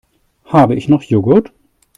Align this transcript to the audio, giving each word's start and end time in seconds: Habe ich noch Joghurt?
Habe 0.45 0.73
ich 0.73 0.89
noch 0.89 1.03
Joghurt? 1.03 1.53